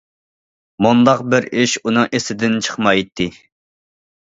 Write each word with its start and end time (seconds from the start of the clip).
مۇنداق 0.85 1.21
بىر 1.35 1.47
ئىش 1.65 1.77
ئۇنىڭ 1.85 2.09
ئېسىدىن 2.19 2.59
چىقمايتتى. 2.69 3.31